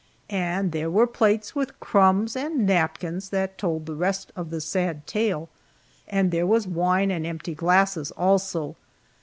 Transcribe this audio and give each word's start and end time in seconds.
And 0.31 0.71
there 0.71 0.89
were 0.89 1.05
plates 1.05 1.53
with 1.53 1.79
crumbs, 1.79 2.35
and 2.35 2.65
napkins, 2.65 3.29
that 3.29 3.59
told 3.59 3.85
the 3.85 3.93
rest 3.93 4.33
of 4.35 4.49
the 4.49 4.59
sad 4.59 5.05
tale 5.05 5.47
and 6.07 6.31
there 6.31 6.47
was 6.47 6.65
wine 6.65 7.11
and 7.11 7.23
empty 7.23 7.53
glasses, 7.53 8.09
also. 8.17 8.75